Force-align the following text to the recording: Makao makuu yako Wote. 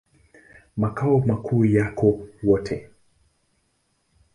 Makao 0.77 1.19
makuu 1.25 1.65
yako 1.65 2.27
Wote. 2.43 2.89